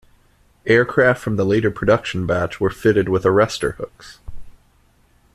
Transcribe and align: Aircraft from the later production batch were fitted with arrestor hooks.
Aircraft 0.65 1.21
from 1.21 1.35
the 1.35 1.45
later 1.45 1.69
production 1.69 2.25
batch 2.25 2.59
were 2.59 2.71
fitted 2.71 3.07
with 3.07 3.21
arrestor 3.23 3.75
hooks. 3.75 4.17